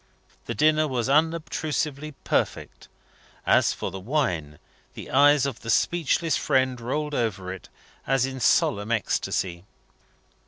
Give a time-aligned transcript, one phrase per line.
[0.47, 2.87] The dinner was unobtrusively perfect.
[3.45, 4.57] As for the wine,
[4.95, 7.69] the eyes of the speechless friend rolled over it,
[8.07, 9.63] as in solemn ecstasy.